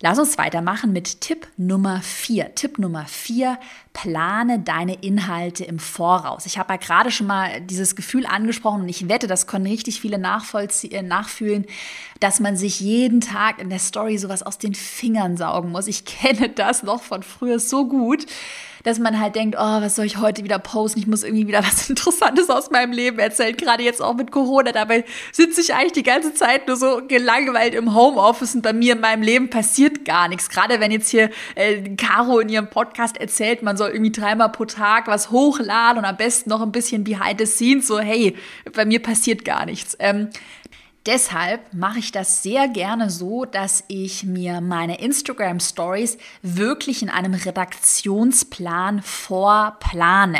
Lass 0.00 0.18
uns 0.18 0.38
weitermachen 0.38 0.92
mit 0.92 1.20
Tipp 1.20 1.46
Nummer 1.56 2.02
4. 2.02 2.54
Tipp 2.54 2.78
Nummer 2.78 3.06
4, 3.06 3.58
plane 3.92 4.58
deine 4.58 4.94
Inhalte 5.02 5.64
im 5.64 5.78
Voraus. 5.78 6.46
Ich 6.46 6.58
habe 6.58 6.72
ja 6.72 6.78
gerade 6.78 7.10
schon 7.10 7.28
mal 7.28 7.60
dieses 7.60 7.94
Gefühl 7.94 8.26
angesprochen 8.26 8.82
und 8.82 8.88
ich 8.88 9.08
wette, 9.08 9.26
das 9.26 9.46
können 9.46 9.66
richtig 9.66 10.00
viele 10.00 10.18
nachvollziehen, 10.18 11.06
nachfühlen, 11.06 11.64
dass 12.20 12.40
man 12.40 12.56
sich 12.56 12.80
jeden 12.80 13.20
Tag 13.20 13.60
in 13.60 13.70
der 13.70 13.78
Story 13.78 14.18
sowas 14.18 14.42
aus 14.42 14.58
den 14.58 14.74
Fingern 14.74 15.36
saugen 15.36 15.70
muss. 15.70 15.86
Ich 15.86 16.04
kenne 16.04 16.48
das 16.48 16.82
noch 16.82 17.02
von 17.02 17.22
früher 17.22 17.60
so 17.60 17.86
gut 17.88 18.26
dass 18.84 18.98
man 18.98 19.18
halt 19.18 19.34
denkt, 19.34 19.56
oh, 19.58 19.80
was 19.80 19.96
soll 19.96 20.04
ich 20.04 20.18
heute 20.18 20.44
wieder 20.44 20.58
posten? 20.58 21.00
Ich 21.00 21.06
muss 21.06 21.24
irgendwie 21.24 21.48
wieder 21.48 21.64
was 21.64 21.88
Interessantes 21.90 22.48
aus 22.50 22.70
meinem 22.70 22.92
Leben 22.92 23.18
erzählen, 23.18 23.56
gerade 23.56 23.82
jetzt 23.82 24.00
auch 24.00 24.14
mit 24.14 24.30
Corona. 24.30 24.70
Dabei 24.72 25.04
sitze 25.32 25.60
ich 25.60 25.74
eigentlich 25.74 25.92
die 25.92 26.02
ganze 26.02 26.34
Zeit 26.34 26.68
nur 26.68 26.76
so 26.76 27.02
gelangweilt 27.08 27.74
im 27.74 27.94
Homeoffice 27.94 28.54
und 28.54 28.62
bei 28.62 28.72
mir 28.72 28.94
in 28.94 29.00
meinem 29.00 29.22
Leben 29.22 29.50
passiert 29.50 30.04
gar 30.04 30.28
nichts. 30.28 30.48
Gerade 30.48 30.80
wenn 30.80 30.92
jetzt 30.92 31.08
hier 31.08 31.30
äh, 31.54 31.80
Caro 31.96 32.38
in 32.38 32.48
ihrem 32.48 32.68
Podcast 32.68 33.16
erzählt, 33.16 33.62
man 33.62 33.76
soll 33.76 33.90
irgendwie 33.90 34.12
dreimal 34.12 34.52
pro 34.52 34.66
Tag 34.66 35.08
was 35.08 35.30
hochladen 35.30 35.98
und 35.98 36.04
am 36.04 36.16
besten 36.16 36.50
noch 36.50 36.60
ein 36.60 36.72
bisschen 36.72 37.04
behind 37.04 37.40
the 37.40 37.46
scenes, 37.46 37.86
so 37.86 37.98
hey, 37.98 38.36
bei 38.74 38.84
mir 38.84 39.02
passiert 39.02 39.44
gar 39.44 39.64
nichts. 39.64 39.96
Ähm, 39.98 40.28
Deshalb 41.06 41.74
mache 41.74 41.98
ich 41.98 42.12
das 42.12 42.42
sehr 42.42 42.66
gerne 42.66 43.10
so, 43.10 43.44
dass 43.44 43.84
ich 43.88 44.24
mir 44.24 44.62
meine 44.62 45.00
Instagram 45.00 45.60
Stories 45.60 46.16
wirklich 46.40 47.02
in 47.02 47.10
einem 47.10 47.34
Redaktionsplan 47.34 49.02
vorplane. 49.02 50.38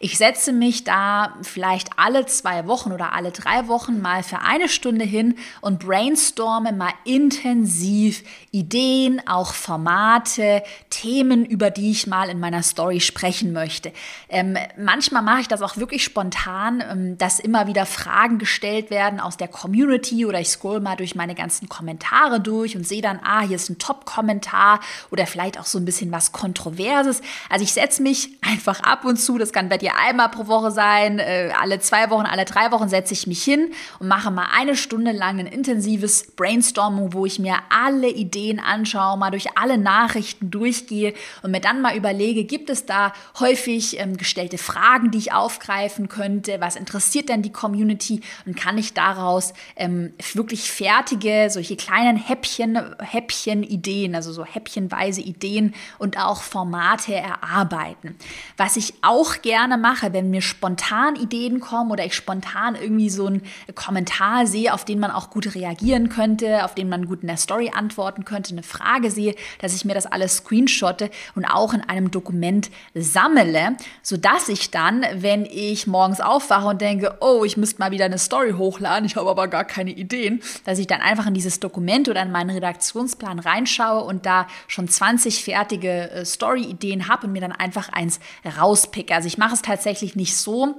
Ich 0.00 0.16
setze 0.16 0.54
mich 0.54 0.84
da 0.84 1.34
vielleicht 1.42 1.90
alle 1.98 2.24
zwei 2.24 2.66
Wochen 2.66 2.92
oder 2.92 3.12
alle 3.12 3.32
drei 3.32 3.68
Wochen 3.68 4.00
mal 4.00 4.22
für 4.22 4.38
eine 4.38 4.70
Stunde 4.70 5.04
hin 5.04 5.34
und 5.60 5.80
brainstorme 5.80 6.72
mal 6.72 6.94
intensiv 7.04 8.22
Ideen, 8.50 9.20
auch 9.28 9.52
Formate, 9.52 10.62
Themen, 10.88 11.44
über 11.44 11.68
die 11.70 11.90
ich 11.90 12.06
mal 12.06 12.30
in 12.30 12.40
meiner 12.40 12.62
Story 12.62 13.00
sprechen 13.00 13.52
möchte. 13.52 13.92
Ähm, 14.30 14.56
manchmal 14.78 15.20
mache 15.20 15.42
ich 15.42 15.48
das 15.48 15.60
auch 15.60 15.76
wirklich 15.76 16.02
spontan, 16.02 16.82
ähm, 16.90 17.18
dass 17.18 17.40
immer 17.40 17.66
wieder 17.66 17.84
Fragen 17.84 18.38
gestellt 18.38 18.88
werden 18.88 19.20
aus 19.20 19.36
der 19.36 19.48
Community 19.48 19.97
Community 19.98 20.26
oder 20.26 20.40
ich 20.40 20.48
scroll 20.48 20.80
mal 20.80 20.96
durch 20.96 21.14
meine 21.14 21.34
ganzen 21.34 21.68
Kommentare 21.68 22.40
durch 22.40 22.76
und 22.76 22.86
sehe 22.86 23.02
dann, 23.02 23.20
ah, 23.22 23.40
hier 23.40 23.56
ist 23.56 23.68
ein 23.68 23.78
Top-Kommentar 23.78 24.80
oder 25.10 25.26
vielleicht 25.26 25.58
auch 25.58 25.64
so 25.64 25.78
ein 25.78 25.84
bisschen 25.84 26.12
was 26.12 26.32
Kontroverses. 26.32 27.20
Also 27.48 27.64
ich 27.64 27.72
setze 27.72 28.02
mich 28.02 28.30
einfach 28.42 28.80
ab 28.80 29.04
und 29.04 29.16
zu, 29.16 29.38
das 29.38 29.52
kann 29.52 29.68
bei 29.68 29.78
dir 29.78 29.92
einmal 29.96 30.30
pro 30.30 30.46
Woche 30.46 30.70
sein, 30.70 31.18
äh, 31.18 31.52
alle 31.58 31.80
zwei 31.80 32.10
Wochen, 32.10 32.26
alle 32.26 32.44
drei 32.44 32.70
Wochen 32.70 32.88
setze 32.88 33.14
ich 33.14 33.26
mich 33.26 33.42
hin 33.42 33.72
und 33.98 34.08
mache 34.08 34.30
mal 34.30 34.48
eine 34.54 34.76
Stunde 34.76 35.12
lang 35.12 35.40
ein 35.40 35.46
intensives 35.46 36.32
Brainstorming, 36.32 37.12
wo 37.12 37.26
ich 37.26 37.38
mir 37.38 37.56
alle 37.70 38.08
Ideen 38.08 38.60
anschaue, 38.60 39.18
mal 39.18 39.30
durch 39.30 39.56
alle 39.56 39.78
Nachrichten 39.78 40.50
durchgehe 40.50 41.14
und 41.42 41.50
mir 41.50 41.60
dann 41.60 41.82
mal 41.82 41.96
überlege, 41.96 42.44
gibt 42.44 42.70
es 42.70 42.86
da 42.86 43.12
häufig 43.38 43.98
ähm, 43.98 44.16
gestellte 44.16 44.58
Fragen, 44.58 45.10
die 45.10 45.18
ich 45.18 45.32
aufgreifen 45.32 46.08
könnte? 46.08 46.60
Was 46.60 46.76
interessiert 46.76 47.28
denn 47.28 47.42
die 47.42 47.52
Community? 47.52 48.20
Und 48.46 48.56
kann 48.56 48.78
ich 48.78 48.94
daraus 48.94 49.52
ähm, 49.76 49.87
ähm, 49.88 50.12
wirklich 50.34 50.70
fertige, 50.70 51.48
solche 51.50 51.76
kleinen 51.76 52.16
Häppchen, 52.16 52.78
Häppchen-Ideen, 53.00 54.14
also 54.14 54.32
so 54.32 54.44
häppchenweise 54.44 55.20
Ideen 55.20 55.74
und 55.98 56.18
auch 56.18 56.42
Formate 56.42 57.14
erarbeiten. 57.14 58.16
Was 58.56 58.76
ich 58.76 58.94
auch 59.02 59.42
gerne 59.42 59.78
mache, 59.78 60.12
wenn 60.12 60.30
mir 60.30 60.42
spontan 60.42 61.16
Ideen 61.16 61.60
kommen 61.60 61.90
oder 61.90 62.04
ich 62.04 62.14
spontan 62.14 62.74
irgendwie 62.74 63.10
so 63.10 63.26
einen 63.26 63.42
Kommentar 63.74 64.46
sehe, 64.46 64.74
auf 64.74 64.84
den 64.84 64.98
man 64.98 65.10
auch 65.10 65.30
gut 65.30 65.54
reagieren 65.54 66.08
könnte, 66.08 66.64
auf 66.64 66.74
den 66.74 66.88
man 66.88 67.06
gut 67.06 67.22
in 67.22 67.28
der 67.28 67.36
Story 67.36 67.70
antworten 67.74 68.24
könnte, 68.24 68.52
eine 68.52 68.62
Frage 68.62 69.10
sehe, 69.10 69.34
dass 69.60 69.74
ich 69.74 69.84
mir 69.84 69.94
das 69.94 70.06
alles 70.06 70.38
screenshotte 70.38 71.10
und 71.34 71.44
auch 71.44 71.72
in 71.72 71.82
einem 71.82 72.10
Dokument 72.10 72.70
sammle, 72.94 73.76
sodass 74.02 74.48
ich 74.48 74.70
dann, 74.70 75.04
wenn 75.14 75.44
ich 75.46 75.86
morgens 75.86 76.20
aufwache 76.20 76.68
und 76.68 76.80
denke, 76.80 77.16
oh, 77.20 77.44
ich 77.44 77.56
müsste 77.56 77.80
mal 77.80 77.90
wieder 77.90 78.04
eine 78.04 78.18
Story 78.18 78.52
hochladen, 78.52 79.04
ich 79.06 79.16
habe 79.16 79.30
aber 79.30 79.48
gar 79.48 79.64
keine 79.64 79.77
keine 79.78 79.92
Ideen, 79.92 80.42
dass 80.64 80.80
ich 80.80 80.88
dann 80.88 81.00
einfach 81.00 81.26
in 81.26 81.34
dieses 81.34 81.60
Dokument 81.60 82.08
oder 82.08 82.22
in 82.22 82.32
meinen 82.32 82.50
Redaktionsplan 82.50 83.38
reinschaue 83.38 84.02
und 84.02 84.26
da 84.26 84.48
schon 84.66 84.88
20 84.88 85.44
fertige 85.44 86.10
äh, 86.10 86.24
Story-Ideen 86.24 87.06
habe 87.06 87.26
und 87.26 87.32
mir 87.32 87.40
dann 87.40 87.52
einfach 87.52 87.88
eins 87.90 88.18
rauspicke. 88.58 89.14
Also 89.14 89.28
ich 89.28 89.38
mache 89.38 89.54
es 89.54 89.62
tatsächlich 89.62 90.16
nicht 90.16 90.36
so, 90.36 90.74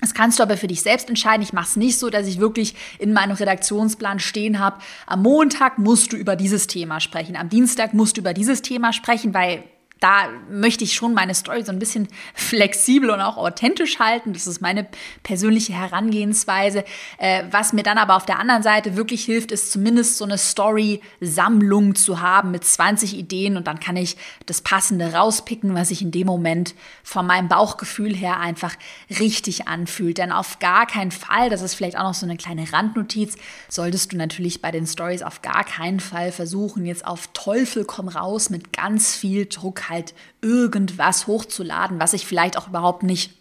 das 0.00 0.14
kannst 0.14 0.38
du 0.38 0.44
aber 0.44 0.56
für 0.56 0.68
dich 0.68 0.82
selbst 0.82 1.08
entscheiden. 1.08 1.42
Ich 1.42 1.52
mache 1.52 1.66
es 1.66 1.76
nicht 1.76 1.98
so, 1.98 2.08
dass 2.08 2.28
ich 2.28 2.38
wirklich 2.38 2.76
in 3.00 3.12
meinem 3.12 3.32
Redaktionsplan 3.32 4.20
stehen 4.20 4.60
habe, 4.60 4.78
am 5.06 5.22
Montag 5.22 5.78
musst 5.78 6.12
du 6.12 6.16
über 6.16 6.36
dieses 6.36 6.68
Thema 6.68 7.00
sprechen, 7.00 7.34
am 7.34 7.48
Dienstag 7.48 7.94
musst 7.94 8.16
du 8.16 8.20
über 8.20 8.32
dieses 8.32 8.62
Thema 8.62 8.92
sprechen, 8.92 9.34
weil 9.34 9.64
da 10.00 10.28
möchte 10.50 10.84
ich 10.84 10.94
schon 10.94 11.14
meine 11.14 11.34
Story 11.34 11.64
so 11.64 11.72
ein 11.72 11.78
bisschen 11.78 12.08
flexibel 12.34 13.10
und 13.10 13.20
auch 13.20 13.36
authentisch 13.36 13.98
halten. 13.98 14.32
Das 14.32 14.46
ist 14.46 14.60
meine 14.60 14.86
persönliche 15.22 15.72
Herangehensweise. 15.72 16.84
Äh, 17.18 17.44
was 17.50 17.72
mir 17.72 17.82
dann 17.82 17.98
aber 17.98 18.16
auf 18.16 18.26
der 18.26 18.38
anderen 18.38 18.62
Seite 18.62 18.96
wirklich 18.96 19.24
hilft, 19.24 19.50
ist 19.50 19.72
zumindest 19.72 20.18
so 20.18 20.24
eine 20.24 20.38
Story-Sammlung 20.38 21.94
zu 21.94 22.20
haben 22.20 22.50
mit 22.50 22.64
20 22.64 23.16
Ideen 23.16 23.56
und 23.56 23.66
dann 23.66 23.80
kann 23.80 23.96
ich 23.96 24.16
das 24.46 24.60
Passende 24.60 25.12
rauspicken, 25.12 25.74
was 25.74 25.88
sich 25.88 26.02
in 26.02 26.10
dem 26.10 26.26
Moment 26.26 26.74
von 27.02 27.26
meinem 27.26 27.48
Bauchgefühl 27.48 28.14
her 28.14 28.38
einfach 28.38 28.74
richtig 29.18 29.68
anfühlt. 29.68 30.18
Denn 30.18 30.32
auf 30.32 30.58
gar 30.58 30.86
keinen 30.86 31.10
Fall, 31.10 31.50
das 31.50 31.62
ist 31.62 31.74
vielleicht 31.74 31.98
auch 31.98 32.04
noch 32.04 32.14
so 32.14 32.26
eine 32.26 32.36
kleine 32.36 32.72
Randnotiz, 32.72 33.36
solltest 33.68 34.12
du 34.12 34.16
natürlich 34.16 34.62
bei 34.62 34.70
den 34.70 34.86
Stories 34.86 35.22
auf 35.22 35.42
gar 35.42 35.64
keinen 35.64 36.00
Fall 36.00 36.32
versuchen, 36.32 36.86
jetzt 36.86 37.06
auf 37.06 37.28
Teufel 37.32 37.84
komm 37.84 38.08
raus 38.08 38.50
mit 38.50 38.72
ganz 38.72 39.16
viel 39.16 39.46
Druck 39.46 39.87
halt 39.88 40.14
irgendwas 40.40 41.26
hochzuladen, 41.26 42.00
was 42.00 42.12
ich 42.12 42.26
vielleicht 42.26 42.56
auch 42.56 42.68
überhaupt 42.68 43.02
nicht 43.02 43.32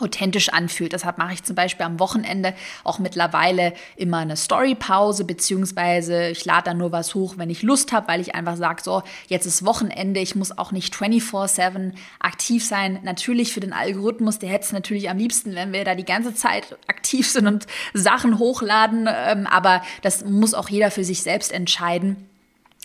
authentisch 0.00 0.50
anfühlt. 0.50 0.92
Deshalb 0.92 1.18
mache 1.18 1.34
ich 1.34 1.42
zum 1.42 1.56
Beispiel 1.56 1.84
am 1.84 2.00
Wochenende 2.00 2.54
auch 2.84 2.98
mittlerweile 2.98 3.72
immer 3.96 4.18
eine 4.18 4.36
Storypause, 4.36 5.24
beziehungsweise 5.24 6.28
ich 6.28 6.44
lade 6.44 6.64
dann 6.64 6.78
nur 6.78 6.92
was 6.92 7.14
hoch, 7.14 7.34
wenn 7.36 7.50
ich 7.50 7.62
Lust 7.62 7.92
habe, 7.92 8.08
weil 8.08 8.20
ich 8.20 8.34
einfach 8.34 8.56
sage, 8.56 8.82
so, 8.82 9.02
jetzt 9.28 9.46
ist 9.46 9.64
Wochenende, 9.64 10.20
ich 10.20 10.34
muss 10.34 10.56
auch 10.56 10.72
nicht 10.72 10.94
24-7 10.94 11.92
aktiv 12.18 12.64
sein. 12.64 13.00
Natürlich 13.02 13.52
für 13.52 13.60
den 13.60 13.72
Algorithmus, 13.72 14.38
der 14.38 14.48
hätte 14.48 14.64
es 14.64 14.72
natürlich 14.72 15.10
am 15.10 15.18
liebsten, 15.18 15.54
wenn 15.54 15.72
wir 15.72 15.84
da 15.84 15.94
die 15.94 16.04
ganze 16.04 16.34
Zeit 16.34 16.78
aktiv 16.86 17.28
sind 17.28 17.46
und 17.46 17.66
Sachen 17.92 18.38
hochladen, 18.38 19.08
ähm, 19.08 19.46
aber 19.46 19.82
das 20.02 20.24
muss 20.24 20.54
auch 20.54 20.68
jeder 20.68 20.90
für 20.90 21.04
sich 21.04 21.22
selbst 21.22 21.52
entscheiden 21.52 22.29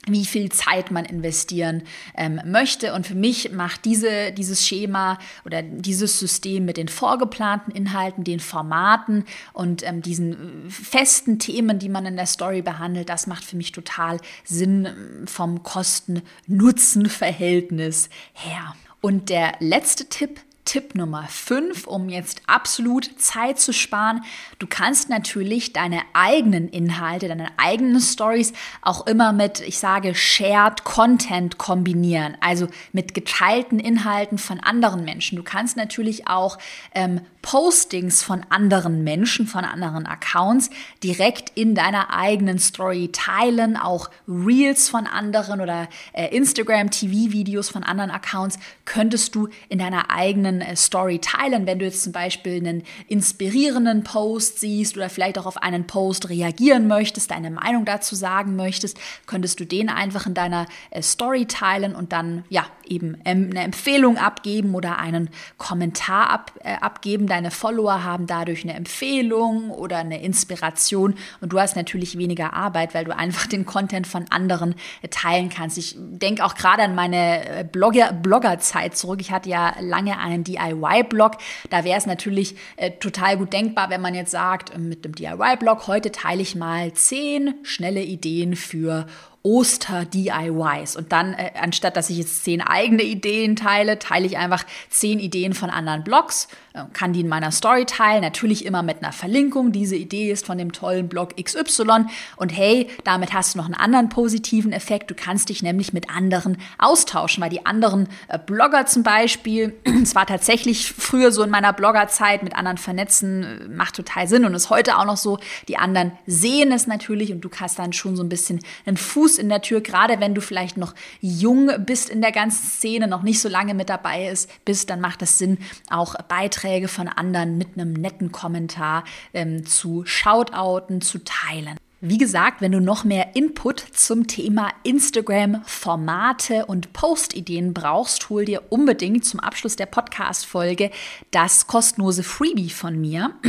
wie 0.08 0.26
viel 0.26 0.52
Zeit 0.52 0.90
man 0.92 1.06
investieren 1.06 1.84
ähm, 2.16 2.42
möchte. 2.46 2.94
Und 2.94 3.08
für 3.08 3.16
mich 3.16 3.52
macht 3.52 3.86
diese, 3.86 4.32
dieses 4.32 4.68
Schema 4.68 5.18
oder 5.46 5.62
dieses 5.62 6.20
System 6.20 6.66
mit 6.66 6.78
den 6.78 6.88
vorgeplanten 6.88 7.72
Inhalten, 7.74 8.24
den 8.24 8.40
Formaten 8.40 9.26
und 9.54 9.84
ähm, 9.84 10.02
diesen 10.02 10.70
festen 10.70 11.38
Themen, 11.40 11.80
die 11.80 11.90
man 11.90 12.06
in 12.06 12.16
der 12.16 12.28
Story 12.28 12.62
behandelt, 12.62 13.10
das 13.10 13.28
macht 13.28 13.44
für 13.44 13.58
mich 13.58 13.72
total 13.72 14.20
Sinn 14.44 14.86
ähm, 14.86 15.26
vom 15.28 15.64
Kosten-Nutzen-Verhältnis 15.64 18.10
her. 18.34 18.76
Und 19.02 19.30
der 19.30 19.54
letzte 19.60 20.10
Tipp, 20.10 20.40
Tipp 20.66 20.96
Nummer 20.96 21.28
5, 21.30 21.86
um 21.86 22.10
jetzt 22.10 22.42
absolut 22.48 23.22
Zeit 23.22 23.60
zu 23.60 23.72
sparen. 23.72 24.24
Du 24.58 24.66
kannst 24.68 25.10
natürlich 25.10 25.74
deine 25.74 26.02
eigenen 26.14 26.68
Inhalte, 26.70 27.28
deine 27.28 27.50
eigenen 27.58 28.02
Stories 28.02 28.52
auch 28.82 29.06
immer 29.06 29.32
mit, 29.32 29.62
ich 29.62 29.78
sage, 29.78 30.16
Shared 30.16 30.84
Content 30.84 31.60
kombinieren, 31.60 32.36
also 32.42 32.68
mit 32.92 33.14
geteilten 33.14 33.80
Inhalten 33.80 34.40
von 34.40 34.60
anderen 34.60 35.06
Menschen. 35.06 35.36
Du 35.36 35.44
kannst 35.44 35.78
natürlich 35.78 36.28
auch 36.28 36.58
ähm, 36.96 37.22
Postings 37.46 38.24
von 38.24 38.44
anderen 38.50 39.04
Menschen, 39.04 39.46
von 39.46 39.66
anderen 39.66 40.08
Accounts 40.08 40.72
direkt 41.04 41.52
in 41.54 41.76
deiner 41.76 42.12
eigenen 42.12 42.58
Story 42.58 43.12
teilen, 43.12 43.78
auch 43.78 44.10
Reels 44.28 44.90
von 44.90 45.06
anderen 45.06 45.62
oder 45.62 45.88
äh, 46.14 46.36
Instagram 46.36 46.90
TV-Videos 46.90 47.70
von 47.70 47.84
anderen 47.84 48.10
Accounts 48.10 48.58
könntest 48.86 49.36
du 49.36 49.50
in 49.70 49.78
deiner 49.78 50.10
eigenen 50.10 50.55
äh, 50.62 50.76
Story 50.76 51.20
teilen. 51.20 51.66
Wenn 51.66 51.80
du 51.80 51.86
jetzt 51.86 52.04
zum 52.04 52.12
Beispiel 52.12 52.58
einen 52.58 52.84
inspirierenden 53.08 54.04
Post 54.04 54.60
siehst 54.60 54.96
oder 54.98 55.10
vielleicht 55.10 55.38
auch 55.38 55.46
auf 55.46 55.58
einen 55.58 55.88
Post 55.88 56.30
reagieren 56.30 56.88
möchtest, 56.88 57.32
deine 57.32 57.52
Meinung 57.52 57.86
dazu 57.86 58.16
sagen 58.16 58.56
möchtest, 58.56 58.98
könntest 59.26 59.60
du 59.60 59.66
den 59.66 59.90
einfach 59.90 60.26
in 60.26 60.34
deiner 60.34 60.68
äh, 60.92 61.02
Story 61.02 61.46
teilen 61.46 61.96
und 61.96 62.14
dann 62.14 62.44
ja 62.50 62.66
eben 62.86 63.18
ähm, 63.26 63.50
eine 63.52 63.62
Empfehlung 63.62 64.18
abgeben 64.18 64.76
oder 64.76 64.98
einen 64.98 65.30
Kommentar 65.58 66.30
ab, 66.30 66.52
äh, 66.64 66.76
abgeben 66.76 67.28
deine 67.28 67.52
Follower 67.52 68.04
haben 68.04 68.28
dadurch 68.28 68.64
eine 68.64 68.74
Empfehlung 68.74 69.72
oder 69.72 69.98
eine 69.98 70.22
Inspiration 70.22 71.16
und 71.42 71.54
du 71.54 71.60
hast 71.60 71.76
natürlich 71.76 72.18
weniger 72.18 72.54
Arbeit, 72.54 72.94
weil 72.94 73.06
du 73.06 73.16
einfach 73.16 73.48
den 73.48 73.66
Content 73.66 74.08
von 74.08 74.26
anderen 74.30 74.76
äh, 75.02 75.08
teilen 75.08 75.50
kannst. 75.50 75.78
Ich 75.78 75.96
denke 75.98 76.46
auch 76.46 76.56
gerade 76.56 76.84
an 76.84 76.96
meine 76.96 77.68
Blogger, 77.72 78.14
Bloggerzeit 78.14 78.96
zurück. 78.96 79.20
Ich 79.22 79.32
hatte 79.32 79.50
ja 79.50 79.74
lange 79.80 80.20
einen 80.20 80.44
DIY-Blog. 80.48 81.34
Da 81.70 81.84
wäre 81.84 81.98
es 81.98 82.06
natürlich 82.06 82.56
äh, 82.78 82.92
total 82.92 83.38
gut 83.38 83.54
denkbar, 83.54 83.90
wenn 83.90 84.02
man 84.02 84.16
jetzt 84.16 84.32
sagt, 84.32 84.74
äh, 84.74 84.78
mit 84.78 85.06
dem 85.06 85.16
DIY-Blog, 85.16 85.88
heute 85.88 86.12
teile 86.12 86.42
ich 86.42 86.56
mal 86.56 86.94
zehn 86.94 87.56
schnelle 87.64 88.02
Ideen 88.02 88.56
für 88.56 89.08
Oster-DIYs. 89.46 90.96
Und 90.96 91.12
dann, 91.12 91.34
äh, 91.34 91.52
anstatt 91.62 91.96
dass 91.96 92.10
ich 92.10 92.18
jetzt 92.18 92.44
zehn 92.44 92.62
eigene 92.62 93.04
Ideen 93.04 93.56
teile, 93.56 94.00
teile 94.00 94.26
ich 94.26 94.38
einfach 94.38 94.66
zehn 94.90 95.20
Ideen 95.20 95.54
von 95.54 95.70
anderen 95.70 96.04
Blogs, 96.04 96.48
äh, 96.74 96.82
kann 96.94 97.14
die 97.14 97.22
in 97.22 97.28
meiner 97.28 97.52
Story 97.52 97.86
teilen, 97.86 98.22
natürlich 98.22 98.66
immer 98.66 98.82
mit 98.82 99.04
einer 99.04 99.14
Verlinkung. 99.14 99.72
Diese 99.72 99.96
Idee 99.96 100.32
ist 100.32 100.48
von 100.48 100.58
dem 100.58 100.72
tollen 100.72 101.08
Blog 101.08 101.36
XY. 101.42 102.08
Und 102.38 102.50
hey, 102.50 102.90
damit 103.04 103.34
hast 103.34 103.54
du 103.54 103.60
noch 103.60 103.66
einen 103.66 103.76
anderen 103.76 104.10
positiven 104.10 104.74
Effekt. 104.74 105.12
Du 105.12 105.16
kannst 105.16 105.50
dich 105.50 105.62
nämlich 105.62 105.94
mit 105.94 106.10
anderen 106.10 106.58
austauschen, 106.80 107.44
weil 107.44 107.52
die 107.52 107.68
anderen 107.68 108.10
äh, 108.28 108.40
Blogger 108.40 108.88
zum 108.88 109.04
Beispiel, 109.04 109.76
es 110.02 110.16
war 110.16 110.26
tatsächlich 110.26 110.92
früher 110.92 111.32
so 111.32 111.44
in 111.44 111.52
meiner 111.52 111.72
Bloggerzeit 111.72 112.42
mit 112.42 112.56
anderen 112.56 112.80
vernetzen, 112.80 113.44
äh, 113.44 113.68
macht 113.68 113.96
total 113.96 114.28
Sinn 114.28 114.44
und 114.44 114.56
ist 114.56 114.72
heute 114.72 114.98
auch 114.98 115.06
noch 115.06 115.18
so. 115.18 115.38
Die 115.68 115.78
anderen 115.78 116.14
sehen 116.26 116.72
es 116.72 116.88
natürlich 116.88 117.32
und 117.32 117.42
du 117.42 117.50
hast 117.60 117.78
dann 117.78 117.94
schon 117.94 118.16
so 118.16 118.24
ein 118.24 118.30
bisschen 118.30 118.60
einen 118.88 118.98
Fuß 118.98 119.35
Fuß 119.36 119.38
in 119.38 119.50
der 119.50 119.62
Tür, 119.62 119.82
gerade 119.82 120.20
wenn 120.20 120.34
du 120.34 120.42
vielleicht 120.42 120.78
noch 120.78 120.94
jung 121.22 121.70
bist 121.86 122.10
in 122.10 122.22
der 122.22 122.32
ganzen 122.32 122.68
Szene, 122.68 123.08
noch 123.08 123.24
nicht 123.24 123.42
so 123.42 123.50
lange 123.50 123.74
mit 123.74 123.90
dabei 123.90 124.28
ist, 124.28 124.50
bist, 124.66 124.90
dann 124.90 125.02
macht 125.02 125.22
es 125.22 125.38
Sinn, 125.38 125.58
auch 125.90 126.16
Beiträge 126.28 126.88
von 126.88 127.08
anderen 127.08 127.58
mit 127.58 127.70
einem 127.76 127.94
netten 127.94 128.32
Kommentar 128.32 129.04
ähm, 129.34 129.66
zu 129.66 130.06
shoutouten, 130.06 131.02
zu 131.02 131.24
teilen. 131.24 131.78
Wie 132.08 132.20
gesagt, 132.20 132.62
wenn 132.62 132.72
du 132.72 132.80
noch 132.80 133.04
mehr 133.04 133.36
Input 133.36 133.80
zum 133.80 134.28
Thema 134.28 134.70
Instagram, 134.84 135.64
Formate 135.66 136.68
und 136.68 136.94
Postideen 136.94 137.74
brauchst, 137.74 138.30
hol 138.30 138.46
dir 138.46 138.62
unbedingt 138.70 139.26
zum 139.26 139.40
Abschluss 139.40 139.76
der 139.76 139.88
Podcast-Folge 139.88 140.92
das 141.32 141.66
kostenlose 141.66 142.22
Freebie 142.22 142.70
von 142.70 143.02
mir. 143.02 143.32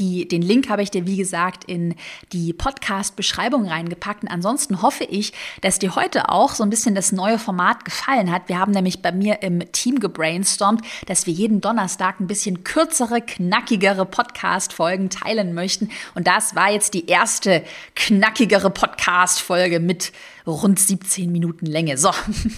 Die, 0.00 0.26
den 0.26 0.42
Link 0.42 0.68
habe 0.68 0.82
ich 0.82 0.90
dir, 0.90 1.06
wie 1.06 1.18
gesagt, 1.18 1.64
in 1.66 1.94
die 2.32 2.52
Podcast-Beschreibung 2.52 3.68
reingepackt. 3.68 4.24
Und 4.24 4.28
ansonsten 4.28 4.82
hoffe 4.82 5.04
ich, 5.04 5.32
dass 5.60 5.78
dir 5.78 5.94
heute 5.94 6.30
auch 6.30 6.54
so 6.54 6.64
ein 6.64 6.70
bisschen 6.70 6.96
das 6.96 7.12
neue 7.12 7.38
Format 7.38 7.84
gefallen 7.84 8.32
hat. 8.32 8.48
Wir 8.48 8.58
haben 8.58 8.72
nämlich 8.72 9.02
bei 9.02 9.12
mir 9.12 9.42
im 9.42 9.70
Team 9.70 10.00
gebrainstormt, 10.00 10.82
dass 11.06 11.26
wir 11.26 11.32
jeden 11.32 11.60
Donnerstag 11.60 12.18
ein 12.18 12.26
bisschen 12.26 12.64
kürzere, 12.64 13.20
knackigere 13.20 14.04
Podcast-Folgen 14.04 15.10
teilen 15.10 15.54
möchten. 15.54 15.90
Und 16.16 16.26
das 16.26 16.56
war 16.56 16.72
jetzt 16.72 16.94
die 16.94 17.06
erste 17.06 17.62
knackigere 18.00 18.70
Podcast-Folge 18.70 19.78
mit 19.78 20.12
rund 20.46 20.80
17 20.80 21.30
Minuten 21.30 21.66
Länge. 21.66 21.98
So, 21.98 22.10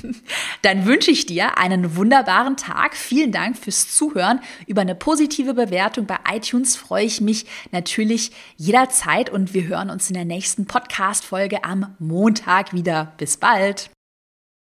dann 0.63 0.87
wünsche 0.87 1.11
ich 1.11 1.27
dir 1.27 1.59
einen 1.59 1.97
wunderbaren 1.97 2.57
Tag. 2.57 2.95
Vielen 2.95 3.33
Dank 3.33 3.59
fürs 3.59 3.91
Zuhören. 3.91 4.39
Über 4.69 4.83
eine 4.83 4.95
positive 4.95 5.55
Bewertung 5.55 6.07
bei 6.07 6.19
iTunes 6.33 6.77
freue 6.77 7.05
ich 7.05 7.21
mich 7.21 7.47
natürlich 7.73 8.31
jederzeit 8.57 9.31
und 9.31 9.53
wir 9.53 9.67
hören 9.67 9.91
uns 9.91 10.09
in 10.09 10.15
der 10.15 10.25
nächsten 10.25 10.67
Podcast-Folge 10.67 11.65
am 11.65 11.97
Montag 11.99 12.73
wieder. 12.73 13.13
Bis 13.19 13.37
bald. 13.37 13.91